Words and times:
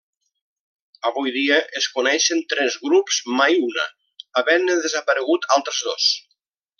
Avui 1.09 1.33
dia 1.35 1.59
es 1.81 1.89
coneixen 1.97 2.41
tres 2.55 2.77
grups 2.87 3.19
Mai 3.41 3.59
huna, 3.67 3.85
havent 4.41 4.67
desaparegut 4.85 5.47
altres 5.59 5.83
dos. 5.91 6.09